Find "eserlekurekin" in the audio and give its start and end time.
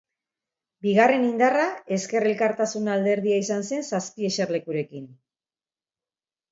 4.33-5.11